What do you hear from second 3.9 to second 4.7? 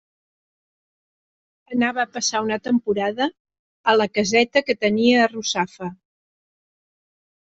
a la caseta